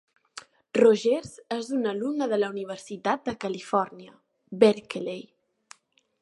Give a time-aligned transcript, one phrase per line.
[0.77, 4.17] Rogers és un alumne de la Universitat de Califòrnia,
[4.65, 5.23] Berkeley.